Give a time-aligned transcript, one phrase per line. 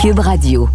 [0.00, 0.68] Cube Radio.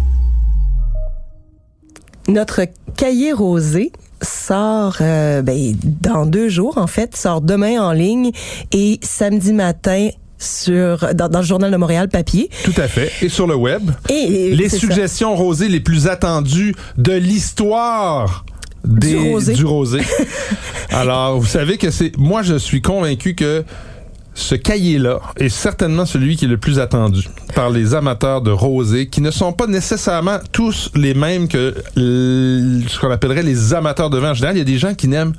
[2.28, 2.62] Notre
[2.96, 8.30] cahier rosé sort euh, ben, dans deux jours, en fait, sort demain en ligne
[8.72, 10.08] et samedi matin
[10.38, 12.50] sur dans, dans le journal de Montréal papier.
[12.64, 13.10] Tout à fait.
[13.22, 13.90] Et sur le web.
[14.08, 14.14] Et,
[14.50, 14.78] et les ça.
[14.78, 18.44] suggestions rosées les plus attendues de l'histoire
[18.84, 19.54] des- Du rosé.
[19.54, 20.00] du rosé.
[20.90, 22.16] Alors, vous savez que c'est.
[22.16, 23.64] Moi, je suis convaincu que
[24.38, 29.08] ce cahier-là est certainement celui qui est le plus attendu par les amateurs de rosé,
[29.08, 34.18] qui ne sont pas nécessairement tous les mêmes que ce qu'on appellerait les amateurs de
[34.18, 34.56] vin en général.
[34.56, 35.32] Il y a des gens qui n'aiment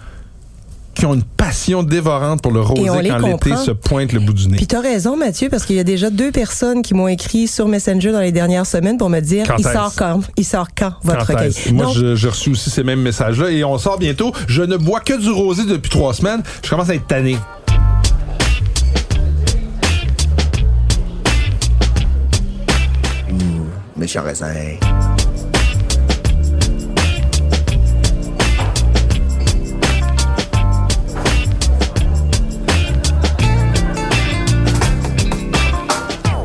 [0.96, 4.48] qui ont une passion dévorante pour le rosé quand l'été se pointe le bout du
[4.48, 4.58] nez.
[4.58, 7.68] Puis t'as raison, Mathieu, parce qu'il y a déjà deux personnes qui m'ont écrit sur
[7.68, 10.22] Messenger dans les dernières semaines pour me dire Quand il sort quand?
[10.38, 11.54] Il sort quand votre Quand cahier?
[11.72, 14.32] Moi, Donc, je- j'ai reçu aussi ces mêmes messages-là et on sort bientôt.
[14.48, 16.42] Je ne bois que du rosé depuis trois semaines.
[16.64, 17.38] Je commence à être tanné.
[23.98, 24.54] Méchant raisin.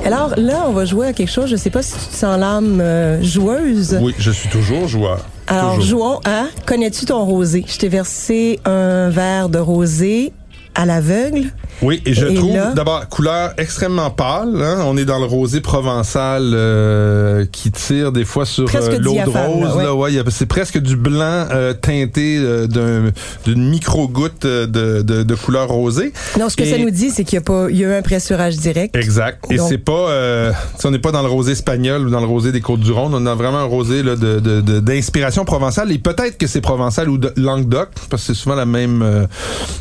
[0.04, 1.48] Alors là, on va jouer à quelque chose.
[1.48, 3.98] Je sais pas si tu te sens l'âme euh, joueuse.
[4.02, 5.24] Oui, je suis toujours joueur.
[5.46, 6.20] Alors, Toujours.
[6.20, 7.64] jouons à Connais-tu ton rosé?
[7.66, 10.32] Je t'ai versé un verre de rosé
[10.74, 11.50] à l'aveugle.
[11.82, 14.62] Oui, et je Et trouve là- d'abord couleur extrêmement pâle.
[14.62, 14.82] hein.
[14.86, 19.28] On est dans le rosé provençal euh, qui tire des fois sur euh, l'eau de
[19.30, 19.76] rose.
[19.82, 20.18] là, ouais.
[20.18, 23.10] a- c'est presque du blanc euh, teinté euh, d'un-
[23.44, 26.12] d'une micro-goutte euh, de, de, de couleur rosée.
[26.38, 27.88] Non, ce que Et- ça nous dit, c'est qu'il y a pas, il y a
[27.88, 28.94] eu un pressurage direct.
[28.96, 29.44] Exact.
[29.50, 32.20] Et Donc- c'est pas, euh, sais, on n'est pas dans le rosé espagnol ou dans
[32.20, 33.12] le rosé des Côtes-du-Rhône.
[33.14, 34.38] On dans vraiment un rosé là, de,
[34.80, 35.90] d'inspiration provençale.
[35.92, 39.26] Et peut-être que c'est provençal ou de Languedoc, parce que c'est souvent la même, euh,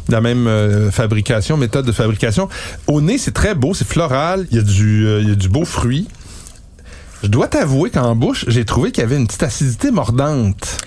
[0.10, 0.48] la même
[0.92, 2.50] fabrication, méthode de fabrication.
[2.88, 4.48] Au nez, c'est très beau, c'est floral.
[4.52, 6.08] Il y a du, euh, il y a du beau fruit.
[7.24, 10.78] Je dois t'avouer qu'en bouche, j'ai trouvé qu'il y avait une petite acidité mordante,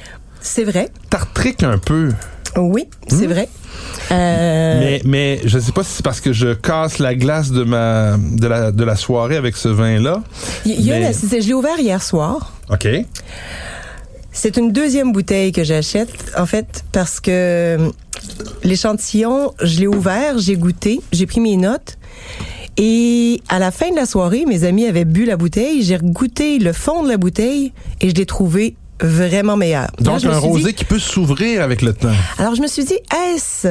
[0.40, 0.88] C'est vrai.
[1.10, 2.10] tartrique un peu.
[2.56, 3.48] Oui, c'est vrai.
[4.12, 4.80] Euh, Hmm?
[4.80, 8.16] Mais, mais je sais pas si c'est parce que je casse la glace de ma
[8.18, 10.22] de la, de la soirée avec ce vin-là.
[10.64, 11.40] il y a mais- une acidité.
[11.40, 12.52] Je l'ai ouvert hier soir.
[12.70, 12.86] OK.
[14.36, 17.88] C'est une deuxième bouteille que j'achète, en fait, parce que euh,
[18.64, 21.96] l'échantillon, je l'ai ouvert, j'ai goûté, j'ai pris mes notes.
[22.76, 26.58] Et à la fin de la soirée, mes amis avaient bu la bouteille, j'ai goûté
[26.58, 29.86] le fond de la bouteille et je l'ai trouvé vraiment meilleur.
[30.00, 32.08] Donc, un dit- rosé qui peut s'ouvrir avec le temps.
[32.38, 32.98] alors, je me suis dit,
[33.34, 33.68] est-ce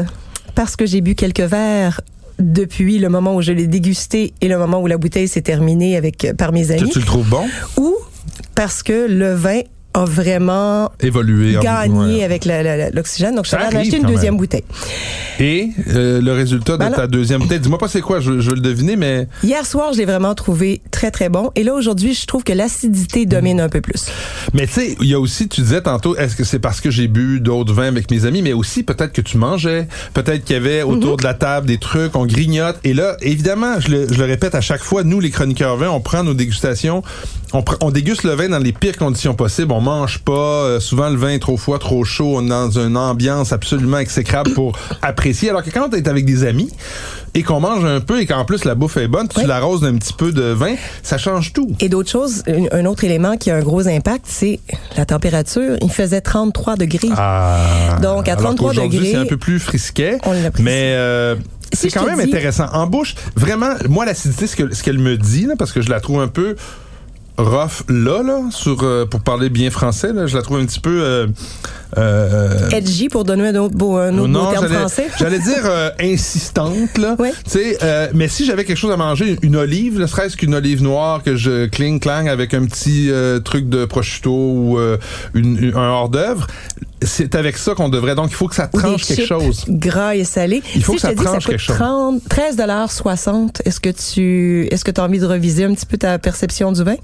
[0.55, 1.99] parce que j'ai bu quelques verres
[2.39, 5.97] depuis le moment où je l'ai dégusté et le moment où la bouteille s'est terminée
[5.97, 7.45] avec par mes Que amis, tu le trouves bon?
[7.77, 7.93] ou
[8.55, 9.61] parce que le vin
[9.93, 11.55] a vraiment Évoluer.
[11.61, 12.23] gagné Ouais.
[12.23, 12.45] avec
[12.93, 13.35] l'oxygène.
[13.35, 14.37] Donc, je suis allée acheter une deuxième même.
[14.37, 14.63] bouteille.
[15.39, 18.49] Et euh, le résultat de Ben ta deuxième bouteille, dis-moi pas c'est quoi, je, je
[18.49, 21.51] veux le deviner, mais Hier soir, je l'ai vraiment trouvé très, très bon.
[21.55, 24.05] Et là, aujourd'hui, je trouve que l'acidité domine un peu plus.
[24.53, 26.89] mais tu sais, il y a aussi, tu disais tantôt, est-ce que c'est parce que
[26.91, 30.55] j'ai bu d'autres vins avec mes amis, mais aussi peut-être que tu mangeais, peut-être qu'il
[30.55, 30.89] y avait Mhm.
[30.89, 32.77] autour de la table des trucs, on grignote.
[32.83, 35.89] Et là, évidemment, je le, je le répète à chaque fois, nous les chroniqueurs vins,
[35.89, 37.03] on prend nos dégustations,
[37.81, 41.17] on, déguste le vin dans les pires conditions possibles, on mange pas, euh, souvent le
[41.17, 45.49] vin est trop froid, trop chaud, on est dans une ambiance absolument exécrable pour apprécier.
[45.49, 46.69] Alors que quand t'es avec des amis
[47.35, 49.45] et qu'on mange un peu et qu'en plus la bouffe est bonne, tu Oui.
[49.45, 51.69] l'arroses d'un petit peu de vin, ça change tout.
[51.79, 54.59] Et d'autres choses, un un autre élément qui a un gros impact, c'est
[54.97, 55.77] la température.
[55.81, 57.09] Il faisait 33 degrés.
[57.15, 57.97] Ah.
[58.01, 60.17] Donc, à Alors 33 qu'aujourd'hui, degrés, c'est un peu plus frisquet.
[60.25, 60.33] on.
[60.59, 61.35] Mais euh,
[61.71, 62.65] Si c'est quand même dis- intéressant.
[62.73, 66.19] En bouche, vraiment, moi, l'acidité, ce qu'elle me dit, là, parce que je la trouve
[66.21, 66.55] un peu
[67.37, 70.79] rough là, là, sur, euh, pour parler bien français, là, je la trouve un petit
[70.79, 71.27] peu...
[71.97, 75.07] euh, Edgy, pour donner un autre beau, un autre beau terme j'allais- français.
[75.19, 77.15] J'allais dire euh, insistante, là.
[77.45, 80.81] Sais, euh, mais si j'avais quelque chose à manger, une olive, ne serait-ce qu'une olive
[80.81, 84.97] noire que je cling clang avec un petit euh, truc de prosciutto ou euh,
[85.33, 86.47] une- un hors d'œuvre,
[87.01, 88.15] c'est avec ça qu'on devrait.
[88.15, 89.65] Donc, il faut que ça tranche quelque chose.
[89.67, 90.63] Gras et salé.
[90.75, 91.75] Il faut si que je ça te dis que tranche ça coûte quelque chose.
[91.75, 96.17] 30, 13,60 Est-ce que tu, est-ce que as envie de reviser un petit peu ta
[96.19, 96.95] perception du vin?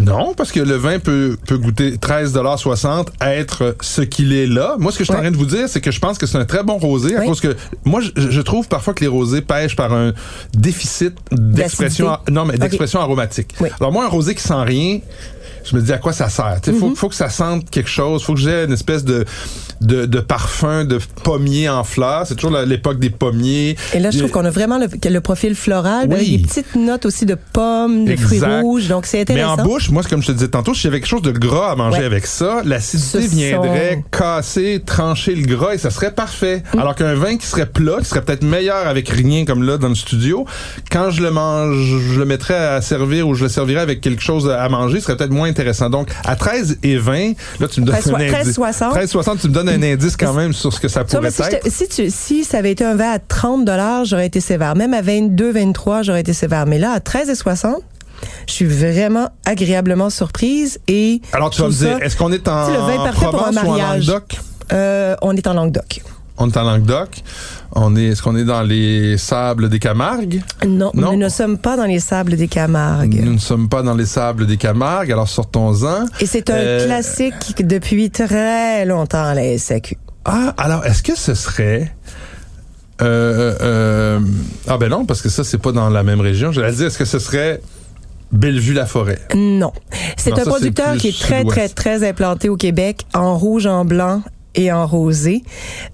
[0.00, 4.76] Non, parce que le vin peut, peut goûter 13,60 être ce qu'il est là.
[4.78, 6.26] Moi, ce que je suis en train de vous dire, c'est que je pense que
[6.26, 7.26] c'est un très bon rosé à Oui.
[7.26, 10.12] cause que moi, je, je trouve parfois que les rosés pêchent par un
[10.54, 13.54] déficit d'expression, non, mais d'expression aromatique.
[13.60, 13.68] Oui.
[13.80, 14.98] Alors moi, un rosé qui sent rien,
[15.64, 16.58] je me dis à quoi ça sert?
[16.66, 18.22] Il faut, faut que ça sente quelque chose.
[18.24, 19.24] faut que j'ai une espèce de,
[19.80, 22.26] de, de parfum de pommier en fleurs.
[22.26, 23.76] C'est toujours l'époque des pommiers.
[23.94, 26.36] Et là, je trouve qu'on a vraiment le, le profil floral, Oui.
[26.38, 28.88] des petites notes aussi de pommes, de fruits rouges.
[28.88, 29.60] Donc, c'est Mais intéressant.
[29.62, 31.76] en bouche, moi, comme je te disais tantôt, si j'avais quelque chose de gras à
[31.76, 32.04] manger Ouais.
[32.04, 36.62] avec ça, l'acidité viendrait casser, trancher le gras et ça serait parfait.
[36.74, 36.78] Mm.
[36.78, 39.88] Alors qu'un vin qui serait plat, qui serait peut-être meilleur avec rien comme là dans
[39.88, 40.44] le studio,
[40.90, 41.76] quand je le mange,
[42.12, 45.06] je le mettrais à servir ou je le servirais avec quelque chose à manger, ce
[45.06, 45.90] serait peut-être moins intéressant.
[45.90, 48.58] Donc, à 13 et 20, là, tu me donnes 13, un indice.
[48.58, 48.94] 13,60.
[48.94, 51.66] 13,60, tu me donnes un indice quand même sur ce que ça pourrait être.
[51.68, 53.68] si, tu, si ça avait été un verre à 30
[54.04, 54.74] j'aurais été sévère.
[54.74, 56.66] Même à 22, 23, j'aurais été sévère.
[56.66, 57.76] Mais là, à 13,60,
[58.46, 62.66] je suis vraiment agréablement surprise et Alors, tu vas me dire, est-ce qu'on est en
[62.66, 64.06] C'est le vin parfait pour un Provence ou en mariage.
[64.06, 64.36] Languedoc?
[64.72, 66.02] euh, on est en Languedoc.
[66.42, 67.22] On est en Languedoc.
[67.74, 70.42] On est, est-ce qu'on est dans les sables des Camargues?
[70.66, 71.12] Non, Non.
[71.12, 73.20] nous ne sommes pas dans les sables des Camargues.
[73.24, 76.04] Nous ne sommes pas dans les sables des Camargues, alors sortons-en.
[76.20, 79.96] Et c'est un Euh, classique depuis très longtemps la SAQ.
[80.24, 81.94] Ah, alors, est-ce que ce serait...
[83.00, 84.20] Euh, euh,
[84.68, 86.52] ah ben non, parce que ça, c'est pas dans la même région.
[86.52, 87.60] J'allais dire, est-ce que ce serait
[88.32, 89.18] Bellevue-la-Forêt?
[89.34, 89.72] Non.
[90.16, 93.84] C'est un ça, producteur qui est très, très, très implanté au Québec, en rouge, en
[93.84, 94.22] blanc
[94.54, 95.42] et en rosé.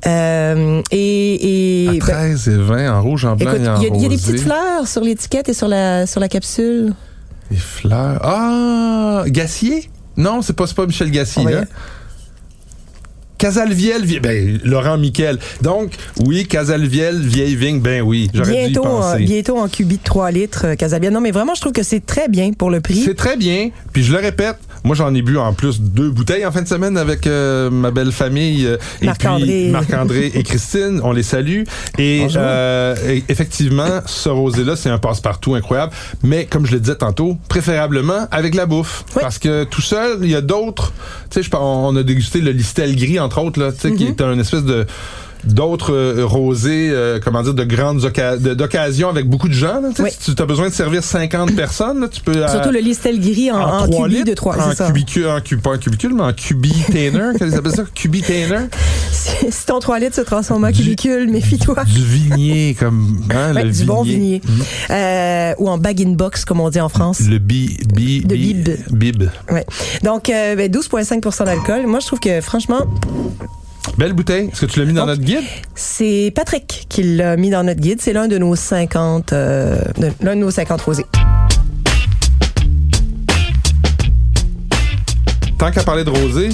[0.06, 3.80] Euh, et À et ben, 13 et 20, en rouge, en blanc écoute, et en
[3.80, 4.32] y, a- il y a des rosé.
[4.32, 6.92] petites fleurs sur l'étiquette et sur la, sur la capsule.
[7.50, 8.20] Des fleurs.
[8.22, 9.24] Ah!
[9.28, 9.90] Gassier?
[10.16, 11.46] Non, c'est pas, pas Michel Gassier.
[11.46, 11.54] Oui.
[11.54, 11.64] hein?
[13.38, 15.38] Casalviel, vie- ben, Laurent Miquel.
[15.62, 15.92] Donc,
[16.26, 19.18] oui, Casalviel, vieille vigne, ben oui, j'aurais dû y Bientôt, en, penser.
[19.24, 21.12] bientôt en cubit de 3 litres, euh, Casabian.
[21.12, 22.96] Non, mais vraiment, je trouve que c'est très bien pour le prix.
[23.00, 23.70] C'est très bien.
[23.92, 26.68] Puis je le répète, moi j'en ai bu en plus deux bouteilles en fin de
[26.68, 29.68] semaine avec euh, ma belle famille euh, et Marc-André.
[29.70, 31.62] Marc-André et Christine, on les salue.
[31.98, 35.92] Et, euh, et effectivement, ce rosé là, c'est un passe-partout incroyable,
[36.22, 39.22] mais comme je le disais tantôt, préférablement avec la bouffe Oui.
[39.22, 40.92] parce que tout seul, il y a d'autres,
[41.30, 44.08] tu sais on a dégusté le Listel gris entre autres là, tu sais qui Mm-hmm.
[44.08, 44.86] est un espèce de
[45.44, 49.80] d'autres euh, rosés, euh, comment dire, de grandes occa- de- d'occasions avec beaucoup de gens.
[49.80, 49.88] Là.
[49.98, 50.10] Oui.
[50.18, 52.36] Si tu as besoin de servir 50 personnes, là, tu peux...
[52.36, 54.56] euh, Surtout le listel gris en, en, trois cubi litres, de 3.
[54.58, 54.86] en C'est ça.
[54.86, 57.84] cubicule, en pas en cubicule, mais en cubitainer, qu'est-ce qu'ils appellent ça?
[57.94, 58.58] Cubitainer?
[59.10, 61.82] Si si ton 3 litres se transforme en cubicule, méfie-toi.
[61.84, 64.40] Du vignier, comme, hein, Ouais, le du bon vignier.
[64.44, 64.62] Mhm.
[64.90, 67.20] Euh, ou en bag-in-box, comme on dit en France.
[67.28, 68.68] Le bi, bi, De bib.
[68.90, 69.24] bib.
[69.50, 69.64] Ouais.
[70.02, 71.86] Donc, ben, 12,5% d'alcool.
[71.86, 72.80] Moi, je trouve que, franchement,
[73.96, 74.48] Belle bouteille.
[74.52, 75.44] Est-ce que tu l'as mis dans Donc, notre guide?
[75.74, 78.00] c'est Patrick qui l'a mis dans notre guide.
[78.00, 79.80] C'est l'un de nos 50, euh,
[80.20, 81.06] l'un de nos 50 rosés.
[85.58, 86.50] Tant qu'à parler de rosé,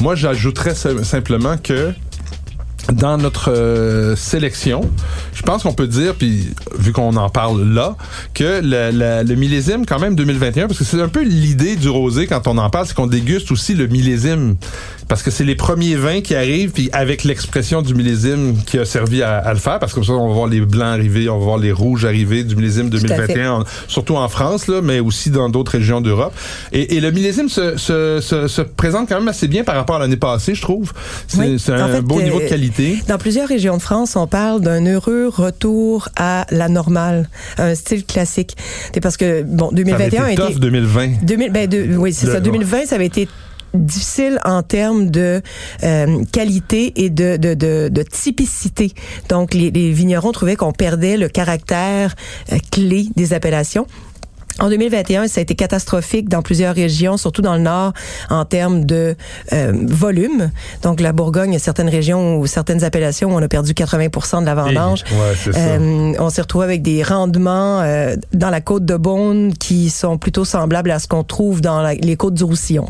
[0.00, 1.92] moi, j'ajouterais sim- simplement que
[2.92, 4.82] dans notre euh, sélection,
[5.32, 7.96] je pense qu'on peut dire, puis vu qu'on en parle là,
[8.34, 12.46] que le millésime quand même 2021, parce que c'est un peu l'idée du rosé quand
[12.48, 14.56] on en parle, c'est qu'on déguste aussi le millésime,
[15.08, 18.84] parce que c'est les premiers vins qui arrivent, puis avec l'expression du millésime qui a
[18.84, 21.28] servi à, à le faire, parce que comme ça on va voir les blancs arriver,
[21.28, 23.06] on va voir les rouges arriver du millésime à fait.
[23.06, 26.32] 2021, en- surtout en France là, mais aussi dans d'autres régions d'Europe.
[26.72, 29.96] Et, et le millésime se, se, se, se présente quand même assez bien par rapport
[29.96, 30.92] à l'année passée, je trouve.
[31.28, 31.56] C'est Oui.
[31.68, 32.98] un fait, beau niveau de euh, qualité.
[33.08, 37.28] Dans plusieurs régions de France, on parle d'un heureux retour à la normale,
[37.58, 38.56] un style classique.
[38.92, 40.52] C'est parce que, bon, Ça avait 2021 été été...
[40.54, 41.08] tough 2020.
[41.22, 42.40] 2000, ben, de- oui, c'est ça.
[42.40, 43.28] 2020, ça avait été
[43.74, 45.42] difficile en termes de
[45.82, 48.92] euh, qualité et de, de, de, typicité.
[49.28, 52.14] Donc, les, les vignerons trouvaient qu'on perdait le caractère
[52.52, 53.86] euh, clé des appellations.
[54.60, 57.92] En 2021, ça a été catastrophique dans plusieurs régions, surtout dans le nord,
[58.30, 59.16] en termes de
[59.52, 60.50] euh, volume.
[60.82, 63.72] Donc, la Bourgogne, il y a certaines régions ou certaines appellations où on a perdu
[63.72, 65.02] 80% de la vendange.
[65.10, 65.52] Ouais.
[65.56, 70.18] Euh, on s'est retrouvé avec des rendements euh, dans la côte de Beaune qui sont
[70.18, 72.86] plutôt semblables à ce qu'on trouve dans la- les côtes du Roussillon.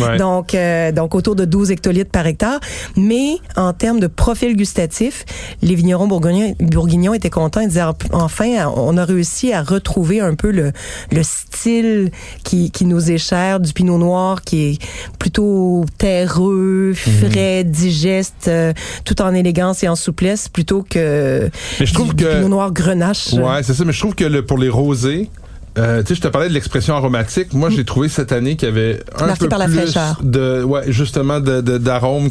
[0.00, 0.18] Ouais.
[0.18, 2.60] Donc, euh, donc autour de 12 hectolitres par hectare.
[2.96, 5.24] Mais en termes de profil gustatif,
[5.62, 7.60] les vignerons bourguignons, bourguignons étaient contents.
[7.60, 10.72] Ils disaient enfin, on a réussi à retrouver un peu le,
[11.10, 12.10] le style
[12.44, 14.78] qui, qui nous est cher du pinot noir, qui est
[15.18, 17.30] plutôt terreux, Mhm.
[17.30, 18.72] frais, digeste, euh,
[19.04, 21.50] tout en élégance et en souplesse, plutôt que
[21.80, 23.32] Mais je trouve du, que- du pinot noir grenache.
[23.32, 25.30] Ouais, c'est ça, mais je trouve que le, pour les rosés,
[25.78, 27.52] euh, tu sais, je te parlais de l'expression aromatique.
[27.54, 30.18] Moi, j'ai trouvé cette année qu'il y avait un Marqué peu par la plus fraîcheur.
[30.22, 31.78] de, ouais, justement, de, de-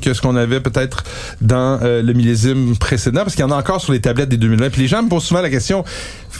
[0.01, 1.03] que ce qu'on avait peut-être
[1.41, 4.37] dans euh, le millésime précédent, parce qu'il y en a encore sur les tablettes des
[4.37, 4.69] 2020.
[4.69, 5.83] Puis les gens me posent souvent la question,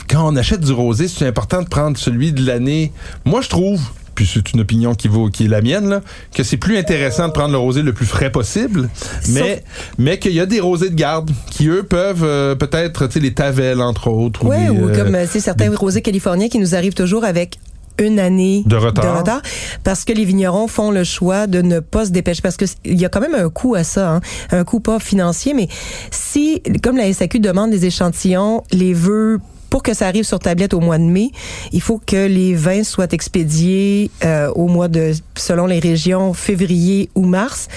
[0.08, 2.92] quand on achète du rosé, c'est important de prendre celui de l'année?
[3.24, 3.80] Moi, je trouve
[4.18, 6.00] puis c'est une opinion qui vaut qui est la mienne là,
[6.34, 8.90] que c'est plus intéressant de prendre le rosé le plus frais possible,
[9.28, 9.62] mais
[9.96, 13.20] mais qu'il y a des rosés de garde qui eux peuvent euh, peut-être tu sais
[13.20, 16.58] les Tavel entre autres des, ou euh, comme euh, tu sais, certains rosés californiens qui
[16.58, 17.60] nous arrivent toujours avec
[17.96, 19.40] une année De retard.
[19.84, 23.00] parce que les vignerons font le choix de ne pas se dépêcher parce que il
[23.00, 24.20] y a quand même un coût à ça, hein,
[24.50, 25.68] un coût pas financier, mais
[26.10, 29.38] si, comme la SAQ demande des échantillons, les veut
[29.70, 31.30] pour que ça arrive sur tablette au mois de mai,
[31.72, 37.10] il faut que les vins soient expédiés euh, au mois de, selon les régions, février
[37.14, 37.68] ou mars.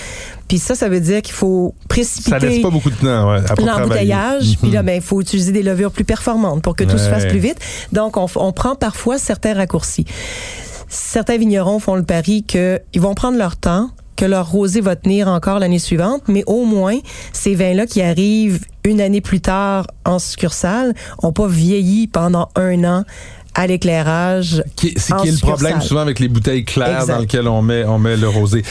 [0.47, 3.39] Puis ça, ça veut dire qu'il faut précipiter Ça laisse pas beaucoup de temps, ouais,
[3.57, 3.87] l'embouteillage.
[3.87, 4.57] travailler.
[4.61, 7.25] Puis là, ben, il faut utiliser des levures plus performantes pour que tout se fasse
[7.25, 7.57] plus vite.
[7.91, 10.05] Donc, on, on prend parfois certains raccourcis.
[10.89, 15.29] Certains vignerons font le pari qu'ils vont prendre leur temps, que leur rosé va tenir
[15.29, 16.97] encore l'année suivante, mais au moins,
[17.31, 22.83] ces vins-là qui arrivent une année plus tard en succursale ont pas vieilli pendant un
[22.83, 23.03] an
[23.53, 24.63] à l'éclairage.
[24.77, 27.13] Qui- C'est qui est le problème souvent avec les bouteilles claires Exact.
[27.13, 28.63] dans lesquelles on met, on met le rosé?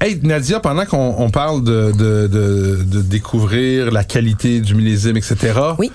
[0.00, 5.16] Hey, Nadia, pendant qu'on on parle de, de, de, de découvrir la qualité du millésime,
[5.16, 5.36] etc.,
[5.78, 5.92] Oui.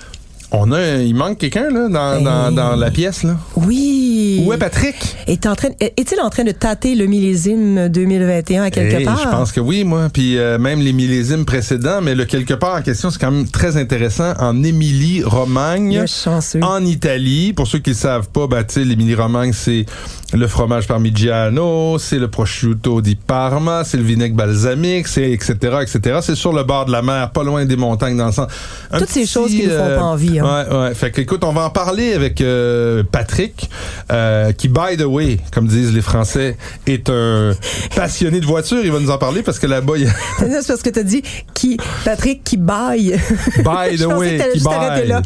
[0.52, 3.36] On a, il manque quelqu'un là dans, dans, dans la pièce là.
[3.56, 4.42] Oui.
[4.44, 5.16] Où est Patrick?
[5.26, 9.18] Est en train, est-il en train de tâter le millésime 2021 à quelque Hey, part?
[9.22, 10.08] Je pense que oui, moi.
[10.12, 13.48] Puis euh, même les millésimes précédents, mais le quelque part en question, c'est quand même
[13.48, 14.32] très intéressant.
[14.38, 17.52] En Émilie-Romagne, Le en Italie.
[17.52, 19.86] Pour ceux qui ne savent pas, bah, tu sais, l'Émilie-Romagne, c'est
[20.32, 26.18] le fromage parmigiano, c'est le prosciutto di Parma, c'est le vinaigre balsamique, c'est etc., etc.
[26.22, 28.46] C'est sur le bord de la mer, pas loin des montagnes, dans le sens.
[28.90, 30.44] Un Toutes ces choses qui nous font pas envie, hein.
[30.44, 30.94] Ouais, ouais.
[30.94, 33.68] Fait que, écoute, on va en parler avec euh, Patrick,
[34.12, 36.56] euh, qui, by the way, comme disent les Français,
[36.86, 37.52] est un
[37.96, 38.78] passionné de voiture.
[38.84, 40.08] Il va nous en parler parce que là-bas, il
[40.38, 41.22] C'est parce que t'as dit
[41.54, 43.16] qui Patrick qui baille.
[43.58, 45.08] by the way, que qui by.
[45.08, 45.22] là.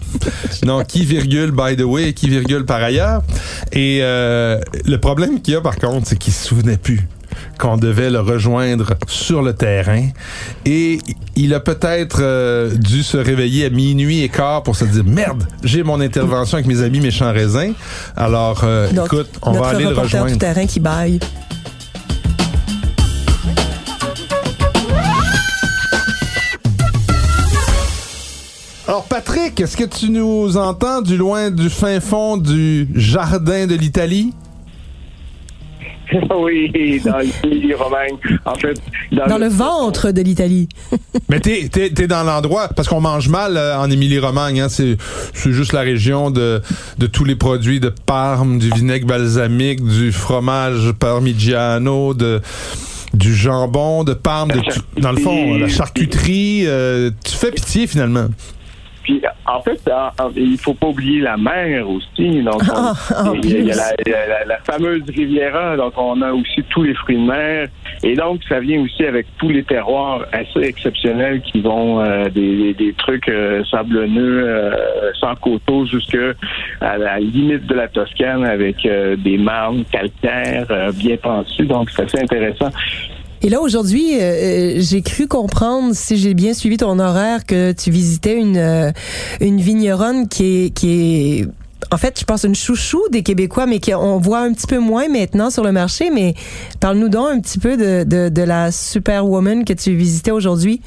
[0.64, 3.22] non, qui virgule by the way, qui virgule par ailleurs.
[3.72, 4.58] Et euh,
[4.94, 7.00] le problème qu'il y a par contre, c'est qu'il se souvenait plus
[7.58, 10.06] qu'on devait le rejoindre sur le terrain.
[10.64, 11.00] Et
[11.34, 15.42] il a peut-être euh, dû se réveiller à minuit et quart pour se dire merde
[15.64, 17.72] j'ai mon intervention avec mes amis méchants raisins.
[18.16, 20.38] Alors euh, Donc, écoute on va aller le rejoindre.
[20.38, 21.18] terrain qui baille.
[28.86, 33.74] alors Patrick est-ce que tu nous entends du loin du fin fond du jardin de
[33.74, 34.32] l'Italie?
[36.36, 38.16] oui, dans l'Italie romaine.
[38.44, 38.80] En fait,
[39.28, 40.68] Dans le ventre de l'Italie.
[41.28, 44.96] Mais t'es, t'es, t'es dans l'endroit, parce qu'on mange mal euh, en Émilie-Romagne, hein, c'est,
[45.32, 46.60] c'est juste la région de,
[46.98, 52.40] de tous les produits de Parme, du vinaigre balsamique, du fromage parmigiano, de,
[53.14, 56.64] du jambon de Parme, de tout- dans le fond, la charcuterie.
[56.66, 58.26] euh, tu fais pitié finalement.
[59.04, 59.78] Puis, en fait,
[60.34, 62.42] il faut pas oublier la mer aussi.
[62.42, 62.94] Donc, on- Ah,
[63.30, 64.12] en il y a, il y a plus.
[64.48, 65.76] la, fameuse Riviera.
[65.76, 67.68] Donc, on a aussi tous les fruits de mer.
[68.02, 72.72] Et donc, ça vient aussi avec tous les terroirs assez exceptionnels qui vont euh, des,
[72.74, 76.16] des- trucs euh, sablonneux, euh, sans coteaux, jusque
[76.80, 78.76] à la limite de la Toscane avec
[79.18, 81.66] des marnes calcaires bien pensues.
[81.66, 82.70] Donc, c'est assez intéressant.
[83.44, 87.72] Et là, aujourd'hui, euh, euh, j'ai cru comprendre, si j'ai bien suivi ton horaire, que
[87.72, 88.90] tu visitais une, euh,
[89.38, 91.46] une vigneronne qui est, qui est,
[91.92, 95.08] en fait, je pense une chouchou des Québécois, mais qu'on voit un petit peu moins
[95.08, 96.08] maintenant sur le marché.
[96.08, 96.32] Mais
[96.80, 100.80] parle-nous donc un petit peu de, de, de la superwoman que tu visitais aujourd'hui.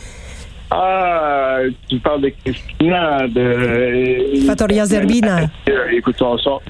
[0.71, 4.45] Ah, tu parles de Christina, de...
[4.47, 5.41] Fattoria Zerbina.
[5.95, 6.63] Écoute, on sort...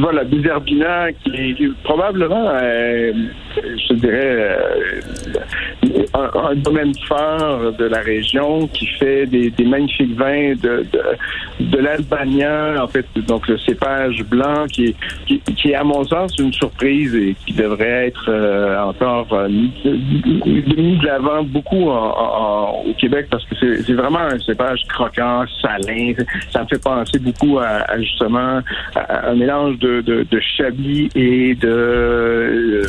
[0.00, 3.12] voilà, Zerbina, qui est probablement, euh,
[3.56, 5.00] je dirais, euh,
[6.14, 11.02] un, domaine phare de la région qui fait des, magnifiques vins de, de,
[11.60, 14.94] de l'Albania, en fait, donc le cépage blanc qui
[15.26, 19.72] qui, est, à mon sens, une surprise et qui devrait être euh, encore euh, mis,
[19.84, 26.12] mis de l'avant beaucoup au Québec parce que c'est vraiment un cépage croquant, salin.
[26.50, 28.60] Ça me fait penser beaucoup à, justement
[28.94, 32.82] un mélange de, de, chablis et de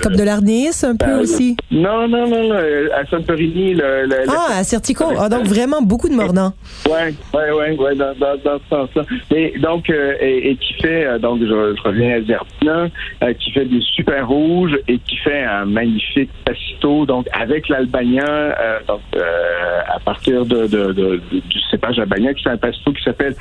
[0.83, 1.55] un peu euh, aussi?
[1.72, 2.55] Non, non, non, non,
[2.95, 5.05] à Santorini, le, le- Ah, à Certico.
[5.17, 6.53] Ah, donc vraiment beaucoup de mordants.
[6.89, 9.03] Ouais, ouais, ouais, ouais, dans, dans, dans ce sens-là.
[9.36, 12.88] Et donc, euh, et, et qui fait, euh, donc je, je reviens à Zerbina,
[13.24, 18.24] euh, qui fait des super rouges et qui fait un magnifique pacito, donc avec l'Albania,
[18.27, 22.57] euh, donc euh, à partir de, de, de- de- du cépage albanien, qui fait un
[22.57, 23.36] pacito qui s'appelle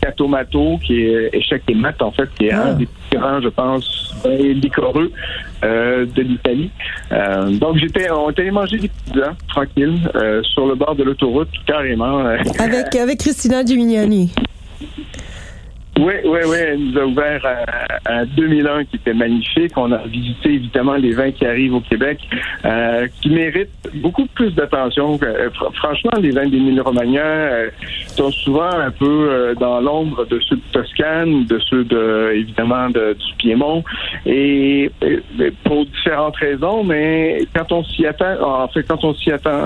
[0.00, 2.66] Catomato, qui est échec et mat en fait, qui est Ah.
[2.68, 5.10] un des plus grands, je pense, vins liquoreux
[5.64, 6.70] euh, de l'Italie.
[7.12, 11.04] Euh, donc j'étais, on était allé manger des pizzas tranquille euh, sur le bord de
[11.04, 12.18] l'autoroute, carrément.
[12.58, 14.32] Avec, avec Christina Gimignani.
[15.98, 16.56] Oui, oui, oui.
[16.58, 17.40] Elle nous a ouvert
[18.06, 19.72] un, 2001 qui était magnifique.
[19.76, 22.18] On a visité évidemment les vins qui arrivent au Québec,
[22.64, 25.18] euh, qui méritent beaucoup plus d'attention.
[25.22, 27.70] Euh, franchement, les vins d'Émile Romagnan euh,
[28.08, 32.90] sont souvent un peu euh, dans l'ombre de ceux de Toscane, de ceux de évidemment
[32.90, 33.84] de, du Piémont,
[34.26, 34.90] et,
[35.62, 36.82] pour différentes raisons.
[36.82, 39.60] Mais quand on s'y attend, en fait, quand on s'y attend,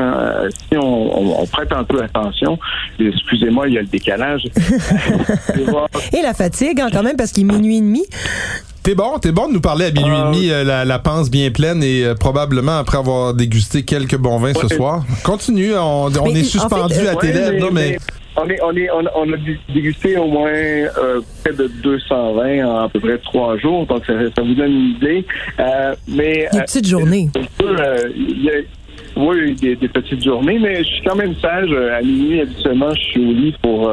[0.51, 2.59] si on, on, prête un peu attention.
[3.01, 4.45] Excusez-moi, il y a le décalage.
[6.19, 8.05] Et la fatigue, hein, quand même, parce qu'il est minuit et demi.
[8.83, 10.31] T'es bon, t'es bon de nous parler à minuit et ah.
[10.33, 14.39] demi, euh, la, la, panse bien pleine et euh, probablement après avoir dégusté quelques bons
[14.39, 15.05] vins ce soir.
[15.25, 17.99] Continue, on, est suspendu à tes lèvres, mais,
[18.37, 19.37] On, est, on, est, on, a
[19.73, 24.15] dégusté au moins euh, près de 220 en à peu près trois jours, donc ça,
[24.43, 25.27] vous donne une idée.
[26.09, 27.29] mais, une petite journée.
[29.17, 31.71] Oui, des, des, petites journées, mais je suis quand même sage.
[31.73, 33.91] À minuit, habituellement, je suis au lit pour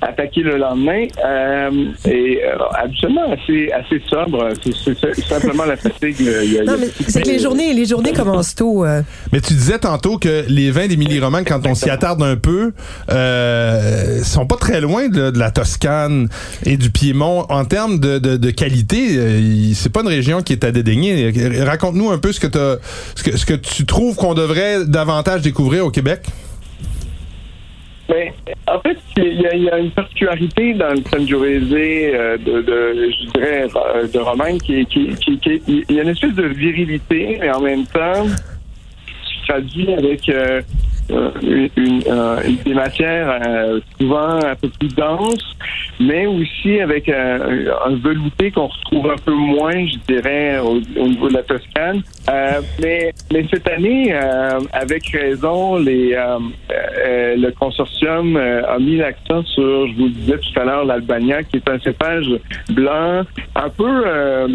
[0.00, 1.06] attaquer le lendemain.
[1.24, 1.70] Euh,
[2.06, 4.48] et euh, absolument assez, assez sobre.
[4.62, 6.20] C'est simplement la fatigue.
[6.66, 8.84] non, mais c'est que les journées, les journées commencent tôt.
[8.84, 9.02] Euh.
[9.32, 12.72] Mais tu disais tantôt que les vins d'Émilie Roman, quand on s'y attarde un peu,
[13.10, 16.28] euh, sont pas très loin de, la Toscane
[16.64, 19.16] et du Piémont en termes de, de, de qualité.
[19.16, 21.32] Euh, c'est pas une région qui est à dédaigner.
[21.62, 22.78] Raconte-nous un peu ce que,
[23.14, 26.22] ce que, ce que tu trouves qu'on devrait davantage découvrir au Québec.
[28.10, 28.32] Mais
[28.66, 33.68] en fait, il y, a, une particularité dans le Sangiovese euh, de, de, je dirais,
[33.94, 37.60] euh, de Romain qui, qui, qui, il y a une espèce de virilité, mais en
[37.60, 38.26] même temps,
[39.46, 40.60] traduit avec euh,
[41.12, 45.56] euh, une, euh, des matières euh, souvent un peu plus denses,
[45.98, 47.38] mais aussi avec un,
[48.02, 52.02] velouté qu'on retrouve un peu moins, je dirais, au, niveau de la Toscane.
[52.80, 53.12] mais,
[53.50, 54.12] cette année,
[54.72, 60.84] avec raison, le consortium a mis l'accent sur, je vous le disais tout à l'heure,
[60.84, 62.26] l'Albania, qui est un cépage
[62.70, 63.22] blanc,
[63.56, 64.48] un peu, un,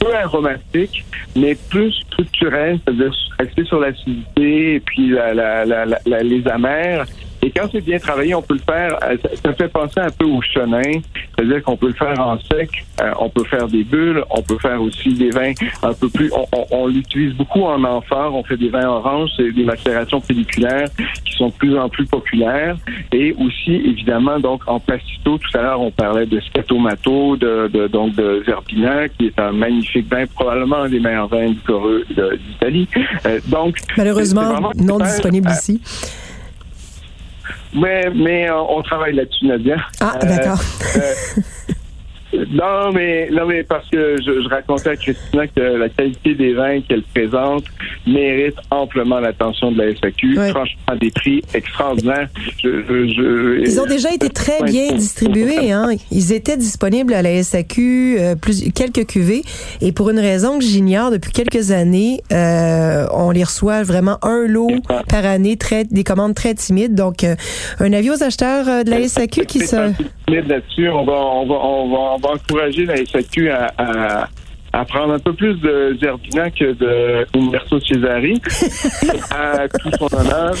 [0.00, 1.04] peu aromatique,
[1.36, 7.06] mais plus structurel, c'est-à-dire axé sur l'acidité et puis la, les amers.
[7.42, 8.98] Et quand c'est bien travaillé, on peut le faire.
[9.02, 11.00] Euh, ça, fait penser un peu au chenin,
[11.34, 12.70] c'est-à-dire qu'on peut le faire en sec,
[13.00, 16.30] euh, on peut faire des bulles, on peut faire aussi des vins un peu plus.
[16.70, 18.34] On, l'utilise beaucoup en amphore.
[18.34, 20.88] On fait des vins oranges, c'est des macérations pelliculaires
[21.24, 22.76] qui sont de plus en plus populaires.
[23.12, 25.38] Et aussi, évidemment, donc en pastito.
[25.38, 29.52] Tout à l'heure, on parlait de Scatomato, de, de donc de Zerbina, qui est un
[29.52, 32.88] magnifique vin, probablement un des meilleurs vins d'Italie.
[33.26, 35.80] Euh, donc, malheureusement, non disponible ici.
[37.72, 39.76] Mais, mais euh, on travaille là-dessus, Nadia.
[40.00, 40.60] Ah, d'accord.
[42.34, 46.54] Euh, non, mais non, mais parce que je, racontais à Christina que la qualité des
[46.54, 47.64] vins qu'elle présente
[48.06, 50.36] mérite amplement l'attention de la SAQ.
[50.50, 52.28] Franchement, des prix extraordinaires.
[52.64, 55.72] Ils ont déjà été très bien distribués.
[55.72, 55.90] Hein?
[56.10, 59.42] Ils étaient disponibles à la SAQ, euh, plus, quelques cuvées.
[59.80, 64.46] Et pour une raison que j'ignore, depuis quelques années, euh, on les reçoit vraiment un
[64.46, 64.70] lot
[65.08, 66.94] par année, très, des commandes très timides.
[66.94, 67.34] Donc, euh,
[67.80, 69.92] un avis aux acheteurs de la SAQ qui se...
[70.30, 74.28] Là-dessus, on va, on va, on va on va encourager la SAQ à,
[74.72, 78.40] à, prendre un peu plus de Zerbina que de Umberto Cesari.
[79.30, 80.54] à tout son honneur.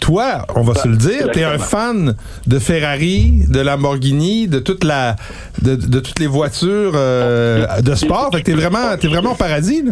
[0.00, 4.58] Toi, on va se le dire, tu es un fan de Ferrari, de Lamborghini, de
[4.58, 5.16] toute la
[5.60, 8.30] de, toutes les voitures euh, de sport.
[8.32, 9.84] Fait que t'es vraiment t'es vraiment au paradis.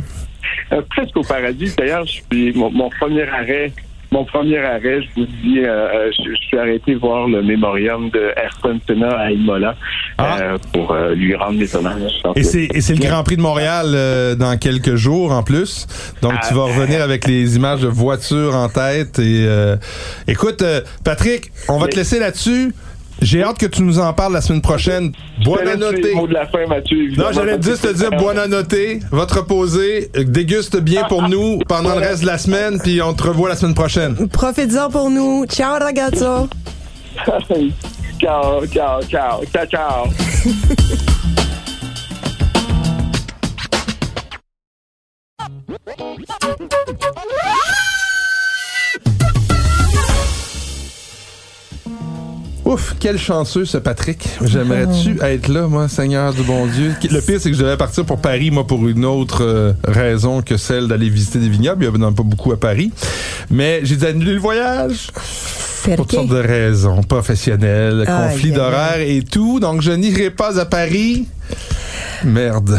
[0.73, 1.75] Euh, presque au paradis.
[1.77, 3.73] D'ailleurs, je suis mon premier arrêt
[4.16, 8.33] mon premier arrêt, je vous dis, euh, euh, je, suis arrêté voir le mémorium de
[8.35, 9.76] Ayrton Senna à Imola
[10.16, 10.38] ah.
[10.40, 12.22] euh, pour lui rendre mes hommages.
[12.35, 13.94] Et c'est, le Grand Prix de Montréal
[14.38, 15.87] dans quelques jours en plus.
[16.22, 16.72] Donc tu vas ah.
[16.72, 19.18] revenir avec les images de voitures en tête.
[19.18, 19.46] Et
[20.26, 20.64] écoute,
[21.05, 22.72] Patrick, on va te laisser là-dessus.
[23.22, 25.12] J'ai hâte que tu nous en parles la semaine prochaine.
[25.44, 26.14] Bonne noter.
[26.14, 29.00] non, j'allais juste te dire bonne noter.
[29.11, 30.11] Va te reposer.
[30.14, 33.57] Déguste bien pour nous pendant le reste de la semaine, puis on te revoit la
[33.57, 34.29] semaine prochaine.
[34.29, 35.46] Profites-en pour nous.
[35.46, 36.48] Ciao, ragazzo.
[38.20, 39.44] ciao, ciao, ciao.
[39.46, 40.07] Ciao, ciao.
[52.77, 54.29] Ouf, quel chanceux ce Patrick.
[54.45, 56.95] J'aimerais-tu être là, moi, Seigneur du bon Dieu?
[57.11, 60.43] Le pire, c'est que je devais partir pour Paris, moi, pour une autre euh, raison
[60.43, 61.87] que celle d'aller visiter des vignobles.
[61.87, 62.93] Il y en a pas beaucoup à Paris.
[63.49, 65.07] Mais j'ai dû annuler le voyage.
[65.85, 69.59] Pour toutes sortes de raisons professionnelles, conflits d'horaire et tout.
[69.59, 71.27] Donc, je n'irai pas à Paris.
[72.25, 72.79] Merde.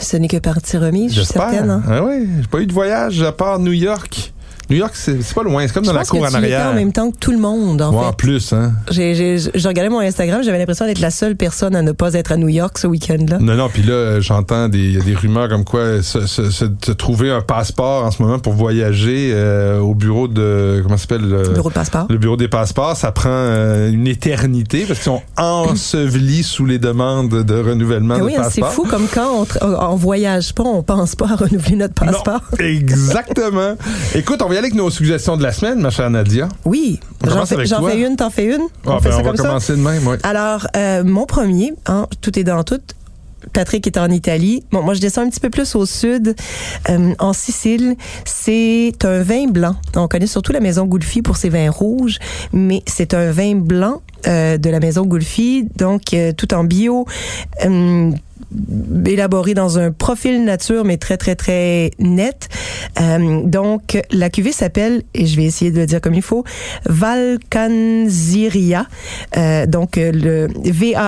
[0.00, 1.68] Ce n'est que partie remise, je suis certaine.
[1.68, 1.82] Hein?
[1.86, 4.31] Ah oui, j'ai pas eu de voyage à part New York.
[4.72, 5.66] New York, c'est c'est pas loin.
[5.66, 6.68] C'est comme dans Je la pense cour que en tu arrière.
[6.68, 8.72] en même temps que tout le monde, en Ouais, en plus, hein.
[8.90, 12.36] Je regardais mon Instagram, j'avais l'impression d'être la seule personne à ne pas être à
[12.36, 13.38] New York ce week-end-là.
[13.38, 16.92] Non, non, puis là, euh, j'entends des, des rumeurs comme quoi se, se- se- se
[16.92, 21.28] trouver un passeport en ce moment pour voyager euh, au bureau de, comment ça s'appelle?
[21.28, 22.06] le- Bureau de passeport.
[22.08, 26.78] Le bureau des passeports, ça prend euh, une éternité parce qu'ils sont ensevelis sous les
[26.78, 28.72] demandes de renouvellement Ah de oui, hein, c'est passeports.
[28.72, 32.40] fou comme quand on, on voyage pas, on pense pas à renouveler notre passeport.
[32.58, 33.74] Non, exactement.
[34.14, 36.48] Écoute, on va y aller avec nos suggestions de la semaine, ma chère Nadia.
[36.64, 37.56] Oui, j'en fais,
[38.00, 38.62] une, t'en fais une?
[38.86, 39.42] Ah, on fait ben, ça on va ça?
[39.42, 40.18] commencer de même, ouais.
[40.22, 42.80] Alors, euh, mon premier, hein, tout est dans tout.
[43.52, 44.62] Patrick est en Italie.
[44.70, 46.36] Bon, moi, je descends un petit peu plus au sud,
[46.88, 47.96] euh, en Sicile.
[48.24, 49.74] C'est un vin blanc.
[49.96, 52.18] On connaît surtout la maison Goulfi pour ses vins rouges,
[52.52, 57.04] mais c'est un vin blanc euh, de la maison Goulfi, donc euh, tout en bio.
[59.06, 62.48] Élaboré dans un profil nature, mais très, très, très net.
[63.00, 66.44] Euh, donc, la cuvée s'appelle, et je vais essayer de le dire comme il faut,
[66.86, 68.86] Valcanziria.
[69.36, 71.02] Euh, donc, euh, le V-A-L-C-A-N-Z-J.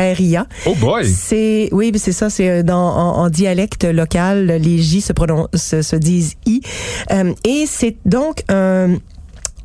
[0.00, 0.46] RIA.
[0.64, 1.04] Oh boy!
[1.04, 5.82] C'est oui, c'est ça, c'est dans en, en dialecte local, les J se prononcent se,
[5.82, 6.60] se disent I.
[7.10, 8.90] Euh, et c'est donc un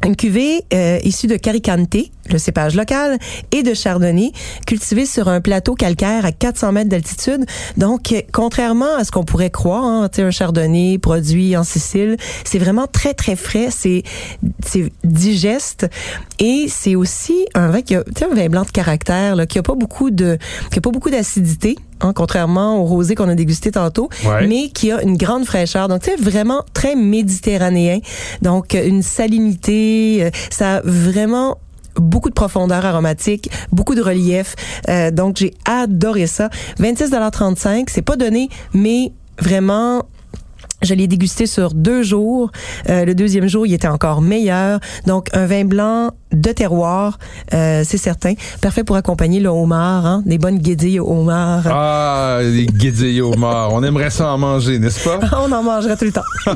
[0.03, 0.63] une cuvée
[1.03, 1.97] issue de Caricante,
[2.29, 3.17] le cépage local,
[3.51, 4.31] et de Chardonnay,
[4.65, 7.45] cultivée sur un plateau calcaire à 400 mètres d'altitude.
[7.77, 12.17] Donc, contrairement à ce qu'on pourrait croire, hein, tu sais, un Chardonnay produit en Sicile,
[12.45, 14.03] c'est vraiment très, très frais, c'est
[14.65, 15.87] c'est digeste,
[16.39, 19.45] et c'est aussi un vin qui a, tu sais, un vin blanc de caractère, là,
[19.45, 20.37] qui a pas beaucoup de,
[20.71, 24.47] qui a pas beaucoup d'acidité, hein, contrairement au rosé qu'on a dégusté tantôt, Ouais.
[24.47, 25.87] mais qui a une grande fraîcheur.
[25.87, 27.99] Donc, tu sais, vraiment très méditerranéen.
[28.41, 31.57] Donc, une salinité, euh, ça a vraiment
[31.95, 34.55] beaucoup de profondeur aromatique, beaucoup de relief.
[34.89, 36.49] Euh, donc, j'ai adoré ça.
[36.79, 40.03] 26,35 c'est pas donné, mais vraiment...
[40.83, 42.51] Je l'ai dégusté sur deux jours.
[42.89, 44.79] Euh, le deuxième jour, il était encore meilleur.
[45.07, 47.19] Donc, un vin blanc de terroir,
[47.53, 48.33] euh, c'est certain.
[48.61, 50.23] Parfait pour accompagner le homard, hein?
[50.25, 51.63] des bonnes guédilles au homard.
[51.67, 53.71] Ah, les guédilles au mort.
[53.73, 55.19] On aimerait ça en manger, n'est-ce pas?
[55.47, 56.21] On en mangera tout le temps.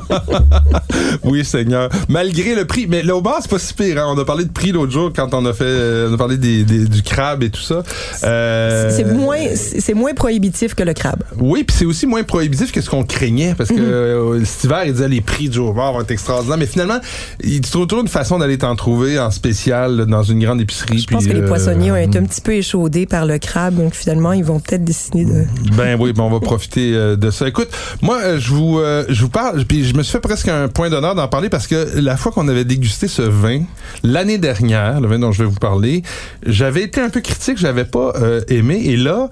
[1.23, 1.89] Oui, Seigneur.
[2.09, 3.97] Malgré le prix, mais le homard, c'est pas si pire.
[3.99, 4.13] Hein?
[4.15, 6.37] On a parlé de prix l'autre jour quand on a fait, euh, on a parlé
[6.37, 7.83] des, des- du crabe et tout ça.
[8.23, 11.23] Euh, C'est moins, c'est moins prohibitif que le crabe.
[11.39, 14.16] Oui, puis c'est aussi moins prohibitif que ce qu'on craignait parce que Mhm.
[14.17, 16.99] Euh, cet hiver, il disait les prix du homard vont être extraordinaires, mais finalement,
[17.43, 20.99] il trouve toujours une façon d'aller t'en trouver en spécial dans une grande épicerie.
[20.99, 23.75] Je pense que les euh, poissonniers ont été un petit peu échaudés par le crabe,
[23.75, 25.45] donc finalement, ils vont peut-être décider de...
[25.75, 27.47] Ben oui, ben on va profiter euh, de ça.
[27.47, 27.69] Écoute,
[28.01, 31.15] moi, je vous, je vous parle, puis je me suis fait presque un point d'honneur
[31.15, 33.61] d'en parler parce que la fois qu'on avait dégusté ce vin,
[34.03, 36.03] l'année dernière, le vin dont je vais vous parler,
[36.45, 38.13] j'avais été un peu critique, j'avais pas
[38.47, 39.29] aimé, et là,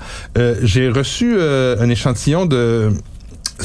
[0.62, 2.92] j'ai reçu un échantillon de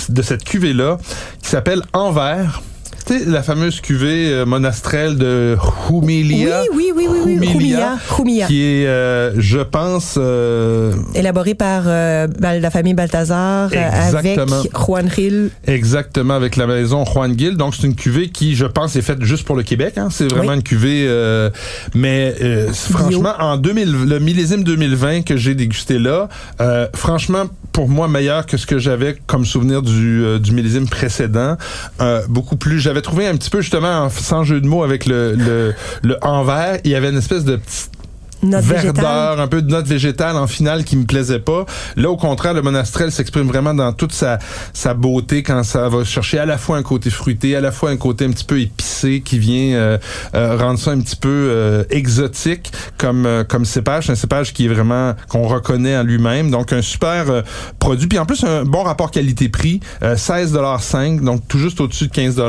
[0.08, 0.98] de cette cuvée là
[1.42, 2.62] qui s'appelle Envers.
[3.06, 5.56] Tu sais, la fameuse cuvée euh, monastrelle de
[5.90, 6.62] Humilia?
[6.74, 7.48] Oui, oui, oui, oui, oui.
[7.48, 7.98] Rumia.
[8.10, 8.46] Rumia.
[8.46, 14.38] Qui est, euh, je pense, euh, Élaboré par euh, la famille Balthazar euh, avec.
[14.76, 15.50] Juan Gil.
[15.66, 17.56] Exactement, avec la maison Juan Gil.
[17.56, 19.94] Donc, c'est une cuvée qui, je pense, est faite juste pour le Québec.
[19.96, 20.08] Hein.
[20.10, 20.56] C'est vraiment Oui.
[20.56, 21.06] une cuvée...
[21.08, 21.48] euh,
[21.94, 26.28] mais euh, franchement, en 2000, le millésime 2020 que j'ai dégusté là,
[26.60, 30.88] euh, franchement, pour moi, meilleur que ce que j'avais comme souvenir du, euh, du millésime
[30.88, 31.56] précédent.
[32.00, 32.80] Euh, beaucoup plus...
[32.80, 36.16] J'avais trouvé un petit peu, justement, en- sans jeu de mots, avec le, le, le
[36.22, 37.88] envers, il y avait une espèce de petit
[38.42, 41.66] Verdeur, un peu de note végétale en finale qui me plaisait pas.
[41.96, 44.38] Là, au contraire, le monastrel s'exprime vraiment dans toute sa,
[44.72, 47.90] sa beauté quand ça va chercher à la fois un côté fruité, à la fois
[47.90, 49.98] un côté un petit peu épicé qui vient euh,
[50.34, 54.06] euh, rendre ça un petit peu euh, exotique comme euh, comme cépage.
[54.06, 56.50] C'est un cépage qui est vraiment qu'on reconnaît en lui-même.
[56.50, 57.42] Donc un super
[57.78, 58.08] produit.
[58.08, 62.40] Puis en plus un bon rapport qualité-prix, euh, 16,5 donc tout juste au-dessus de 15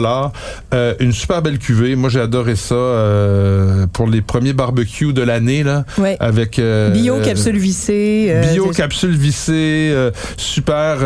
[0.74, 1.96] euh, Une super belle cuvée.
[1.96, 6.18] Moi, j'ai adoré ça euh, pour les premiers barbecues de l'année là Ouais.
[6.20, 8.28] avec euh, Bio, capsule vissée.
[8.30, 10.98] euh, bio capsule vissée euh, super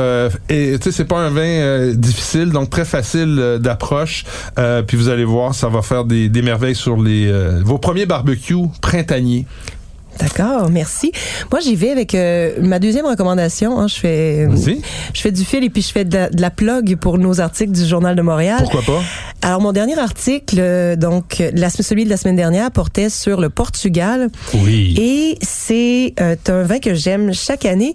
[0.49, 4.23] et tu sais c'est pas un vin difficile donc très facile d'approche
[4.88, 7.31] puis vous allez voir ça va faire des, des merveilles sur les
[7.63, 9.45] vos premiers barbecues printaniers
[10.19, 11.12] D'accord, merci.
[11.51, 13.80] Moi, j'y vais avec euh, ma deuxième recommandation.
[13.80, 13.88] hein.
[13.88, 14.47] je fais,
[15.13, 17.41] je fais du fil et puis je fais de la, de la plug pour nos
[17.41, 18.60] articles du Journal de Montréal.
[18.62, 19.01] pourquoi pas?
[19.41, 23.49] Alors, mon dernier article, euh, donc la, celui de la semaine dernière, portait sur le
[23.49, 24.30] Portugal.
[24.54, 27.93] oui Et c'est euh, un vin que j'aime chaque année.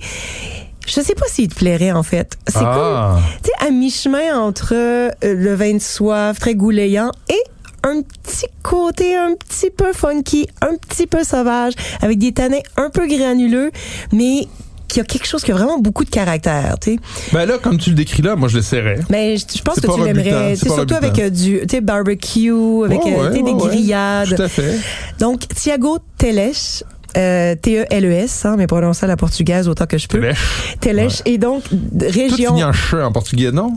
[0.86, 2.36] Je sais pas s'il te plairait, en fait.
[2.48, 4.74] C'est comme, ah tu sais, à mi-chemin entre
[5.22, 7.38] le vin de soif, très goulayant, et
[7.84, 12.90] un petit côté un petit peu funky, un petit peu sauvage, avec des tanins un
[12.90, 13.70] peu granuleux,
[14.12, 14.46] mais
[14.88, 16.98] qui a quelque chose qui a vraiment beaucoup de caractère, tu sais.
[17.32, 18.98] Ben là, comme tu le décris là, moi je l'essaierais.
[19.08, 20.52] Mais je, je pense que tu l'aimerais.
[20.54, 22.50] rebutant, surtout avec euh, du, tu sais, barbecue,
[22.84, 23.68] avec Ouais, euh, ouais, des ouais, ouais.
[23.68, 24.34] grillades.
[24.34, 24.76] Tout à fait.
[25.20, 26.82] Donc, Tiago Teles,
[27.16, 30.20] euh, T-E-L-E-S, hein, mais prononcé à la portugaise autant que je peux.
[30.20, 30.34] Teles.
[30.80, 31.08] Teles.
[31.24, 33.76] Et donc, d- Tout région finit en che en portugais, non?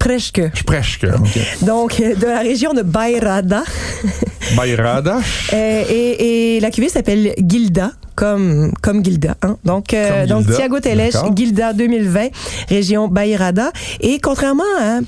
[0.00, 0.40] Presque.
[0.54, 1.04] Je presque.
[1.04, 1.38] OK.
[1.64, 3.62] Donc, euh, de la région de Bairrada.
[4.56, 5.18] Bayrada?
[5.52, 9.36] Euh, et, et la cuvée s'appelle Gilda, comme, comme Gilda.
[9.42, 9.56] Hein?
[9.64, 11.10] Donc, euh, Comme donc Gilda, Thiago Teles.
[11.36, 12.28] Gilda 2020,
[12.68, 13.72] région Bayrrada.
[14.00, 15.00] Et contrairement à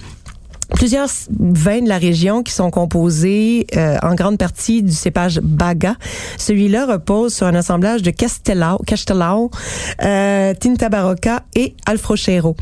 [0.75, 1.09] plusieurs
[1.39, 5.95] vins de la région qui sont composés euh, en grande partie du cépage Baga.
[6.39, 9.51] Celui-là repose sur un assemblage de Castelao, Castelao
[10.03, 12.57] euh, Tinta Barocca et Alfrochero.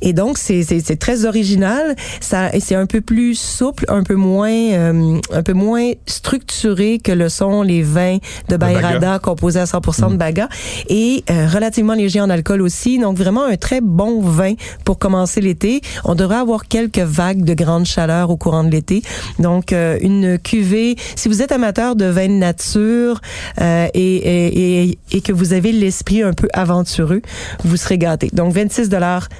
[0.00, 0.64] Et donc, c'est-
[0.98, 1.94] très original.
[2.20, 7.12] Ça, c'est un peu plus souple, un peu moins, euh, un peu moins structuré que
[7.12, 8.56] le sont les vins de.
[8.56, 10.48] Bayrada composés à 100% de Baga
[10.88, 12.98] et euh, relativement léger en alcool aussi.
[12.98, 15.80] Donc, vraiment un très bon vin pour commencer l'été.
[16.04, 19.02] On devrait avoir quelques vagues de grande chaleur au courant de l'été.
[19.38, 23.20] Donc, euh, une cuvée, si vous êtes amateur de vin de nature
[23.60, 27.22] euh, et, et, et, que vous avez l'esprit un peu aventureux,
[27.64, 28.30] vous serez gâté.
[28.32, 28.90] Donc, 26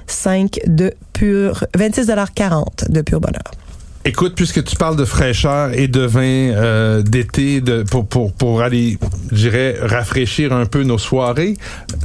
[0.07, 3.53] 5 de pur, 26 40 de pur bonheur.
[4.09, 8.63] Écoute, puisque tu parles de fraîcheur et de vin euh, d'été de, pour, pour, pour
[8.63, 8.99] aller,
[9.33, 11.55] je dirais, rafraîchir un peu nos soirées,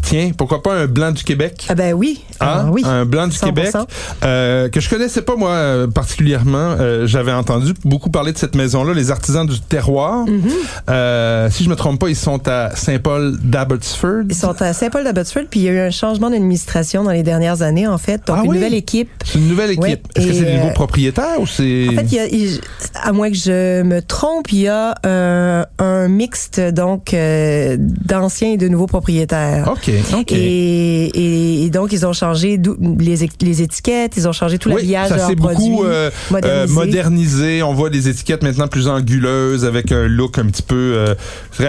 [0.01, 1.67] tiens, pourquoi pas un blanc du Québec?
[1.69, 2.23] Ah ben oui.
[2.39, 2.63] Hein?
[2.65, 2.81] Ah oui.
[2.85, 3.45] Un blanc du 100%.
[3.45, 3.75] Québec
[4.23, 6.75] euh, que je connaissais pas moi euh, particulièrement.
[6.79, 10.25] Euh, J'avais entendu beaucoup parler de cette maison-là, les artisans du terroir.
[10.89, 14.23] Euh, si je me trompe pas, ils sont à Saint-Paul d'Abbotsford.
[14.27, 17.21] Ils sont à Saint-Paul d'Abbotsford, puis il y a eu un changement d'administration dans les
[17.23, 18.21] dernières années, en fait.
[18.25, 18.57] Donc, Ah une oui?
[18.57, 19.09] nouvelle équipe.
[19.23, 20.07] C'est une nouvelle équipe.
[20.15, 22.61] Est-ce que c'est des nouveaux propriétaires ou c'est En fait, il y a, il-
[22.95, 28.51] à moins que je me trompe, il y a euh, un mixte donc euh, d'anciens
[28.53, 29.67] et de nouveaux propriétaires.
[29.71, 30.31] Ok, ok.
[30.31, 32.59] Et, et- et donc, ils ont changé
[32.99, 36.67] les, les étiquettes, ils ont changé tout Oui, l'habillage de ça leurs beaucoup euh, euh,
[36.67, 36.73] modernisé.
[36.75, 37.63] modernisé.
[37.63, 41.05] On voit des étiquettes maintenant plus anguleuses avec un look un petit peu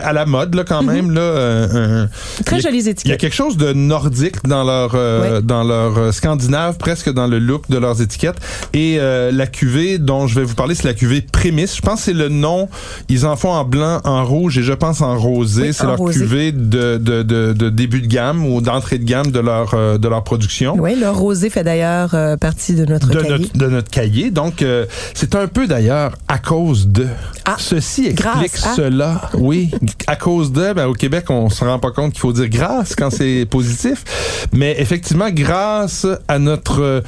[0.03, 2.07] à la mode là quand même là.
[2.45, 3.21] Très a- jolies Il y a étiquettes.
[3.21, 5.43] quelque chose de nordique dans leur Oui.
[5.43, 8.37] dans leur scandinave presque dans le look de leurs étiquettes
[8.73, 11.77] et la cuvée dont je vais vous parler c'est la cuvée prémisse.
[11.77, 12.69] Je pense que c'est le nom.
[13.09, 15.63] Ils en font en blanc, en rouge et je pense en rosé.
[15.63, 16.21] Oui, c'est en leur rosé.
[16.21, 19.97] cuvée de, de, de, de début de gamme ou d'entrée de gamme de leur euh,
[19.97, 23.31] de leur production Oui, le rosé fait d'ailleurs euh, partie de notre de cahier.
[23.39, 24.31] notre, de notre cahier.
[24.31, 27.07] Donc, euh, c'est un peu d'ailleurs à cause de.
[27.47, 28.75] Ah, Ceci explique grâce à.
[28.75, 29.31] cela.
[29.35, 29.71] Oui,
[30.07, 30.73] à cause de.
[30.75, 34.05] Ben, au Québec, on se rend pas compte qu'il faut dire grâce quand c'est positif.
[34.53, 37.03] Mais effectivement, grâce à notre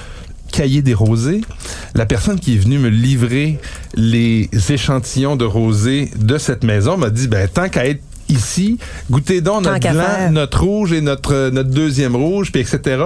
[0.55, 1.41] cahier des rosés,
[1.95, 3.59] la personne qui est venue me livrer
[3.95, 8.79] les échantillons de rosés de cette maison m'a dit, ben, tant qu'à être ici,
[9.11, 13.03] goûtez donc notre blanc, notre rouge et notre notre deuxième rouge, puis etc.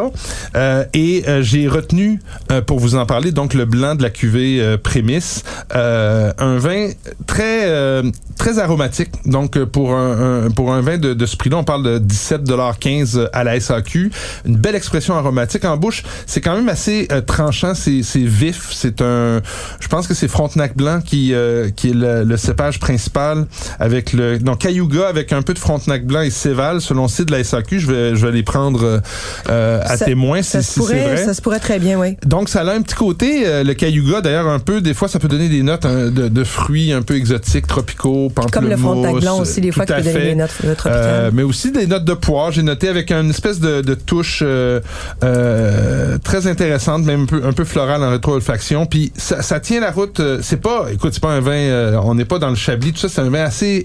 [0.56, 2.20] Euh, et euh, j'ai retenu
[2.52, 5.42] euh, pour vous en parler donc le blanc de la cuvée euh, prémisse,
[5.74, 6.88] euh, un vin
[7.26, 8.02] très euh,
[8.38, 9.10] très aromatique.
[9.26, 13.28] Donc pour un, un- pour un vin de, de ce prix-là, on parle de 17,15
[13.32, 14.10] à la SAQ.
[14.46, 16.02] Une belle expression aromatique en bouche.
[16.26, 18.68] C'est quand même assez euh, tranchant, c'est c'est vif.
[18.72, 19.40] C'est un,
[19.80, 23.46] je pense que c'est Frontenac blanc qui euh, qui est le, le cépage principal
[23.80, 27.26] avec le donc Cayuga avec un peu de Frontenac blanc et Céval selon le site
[27.26, 27.78] de la SAQ.
[27.80, 29.00] Je vais je vais les prendre
[29.48, 31.16] euh, à Ça- témoin Ça si, c'est pourrait, vrai.
[31.24, 32.16] ça se pourrait très bien, oui.
[32.24, 35.18] Donc, ça a un petit côté, euh, le Cayuga, d'ailleurs, un peu, des fois, ça
[35.18, 38.30] peut donner des notes hein, de, de fruits un peu exotiques, tropicaux.
[38.52, 41.04] Comme le Frontenac blanc aussi, des fois, qui peut donner des notes euh, tropicales.
[41.06, 44.42] Euh, mais aussi des notes de poire, j'ai noté avec une espèce de, de touche
[46.24, 48.86] très intéressante, même un peu, un peu florale en rétro-olfaction.
[48.86, 50.20] Puis ça, ça tient la route.
[50.42, 53.08] c'est pas, écoute, c'est pas un vin, on n'est pas dans le chablis, tout ça,
[53.08, 53.84] c'est un vin assez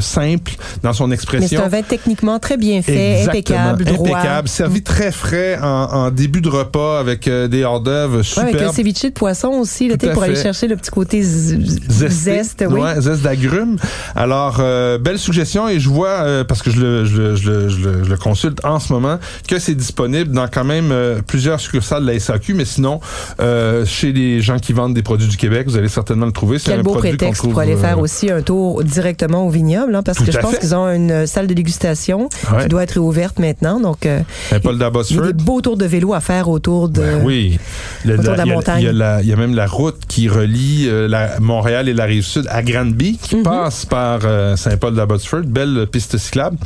[0.00, 1.48] simple dans son Mais expression.
[1.48, 3.58] c'est un vin techniquement très bien fait, Exactement.
[3.70, 4.08] impeccable, droit.
[4.08, 4.12] Mm.
[4.12, 8.42] Impeccable, servi très frais en, en début de repas avec euh, des hors d'œuvre Ouais,
[8.42, 12.80] avec le ceviche de poisson aussi, là, pour aller chercher le petit côté zeste, oui.
[12.80, 13.76] Ouais, zeste d'agrumes.
[14.14, 17.50] Alors, euh, belle suggestion et je vois, euh, parce que je le, je, le, je,
[17.50, 17.68] le,
[18.04, 19.18] je le- consulte en ce moment,
[19.48, 23.00] que c'est disponible dans quand même euh, plusieurs succursales de la SAQ, mais sinon,
[23.40, 26.58] euh, chez les gens qui vendent des produits du Québec, vous allez certainement le trouver.
[26.58, 29.94] C'est Quel un beau produit prétexte pour aller faire aussi un tour directement au vignoble,
[29.94, 32.62] hein, parce Tout que je à pense qu'ils ont une salle de dégustation Ouais.
[32.62, 33.80] qui doit être ouverte maintenant.
[33.80, 34.76] Donc, euh, Saint-Paul
[35.10, 37.00] il y a des beaux tours de vélo à faire autour de.
[37.00, 37.58] Ben oui.
[38.04, 38.80] Le- autour de la il y a- montagne.
[38.82, 41.88] Il y, a la- il y a même la route qui relie euh, la, Montréal
[41.88, 43.42] et la rive sud à Granby, qui Mhm.
[43.42, 45.42] passe par euh, Saint-Paul d'Abbotsford.
[45.46, 46.56] Belle piste cyclable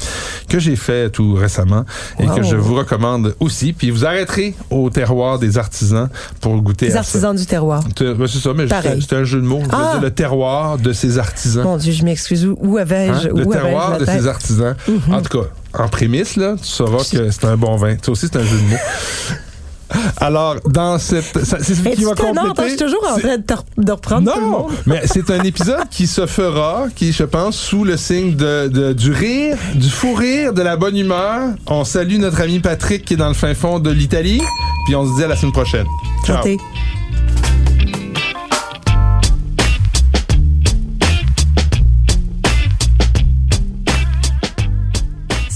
[0.48, 1.84] que j'ai fait tout récemment
[2.20, 2.36] et Wow.
[2.36, 3.72] que je vous recommande aussi.
[3.72, 6.08] Puis vous arrêterez au terroir des artisans
[6.40, 7.82] pour goûter Les à artisans du terroir.
[7.98, 8.66] C'est ben, c'est ça, mais
[9.00, 9.60] c'était un jeu de mots.
[9.60, 9.90] Je veux Ah!
[9.94, 11.64] dire le terroir de ces artisans.
[11.64, 12.44] Mon Dieu, je m'excuse.
[12.46, 13.32] Où, où avais-je Hein?
[13.80, 14.76] Terroir de ces artisans.
[15.10, 17.96] En tout cas, en prémisse, là, tu sauras que c'est un bon vin.
[18.02, 18.76] Ça aussi, c'est un jeu de mots.
[20.16, 21.38] Alors, dans cette.
[21.44, 22.62] C'est ce qui va compléter.
[22.62, 24.72] je suis toujours en train de, reprendre tout le monde.
[24.86, 29.12] mais c'est un épisode qui se fera, qui, je pense, sous le signe de, du
[29.12, 31.50] rire, du fou rire, de la bonne humeur.
[31.66, 34.40] On salue notre ami Patrick qui est dans le fin fond de l'Italie.
[34.86, 35.86] Puis on se dit à la semaine prochaine.
[36.24, 36.42] Ciao.